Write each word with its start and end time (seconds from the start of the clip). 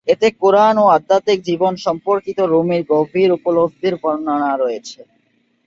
এতে 0.07 0.27
কুরআন 0.41 0.75
ও 0.77 0.95
আধ্যাত্মিক 0.97 1.39
জীবন 1.49 1.73
সম্পর্কিত 1.85 2.39
রুমির 2.51 2.83
গভীর 2.91 3.29
উপলব্ধির 3.37 3.95
বর্ণনা 4.03 4.51
রয়েছে। 4.55 4.99